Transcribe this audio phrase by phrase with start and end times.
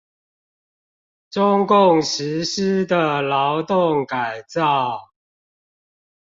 [1.29, 5.11] 中共實施的勞動改造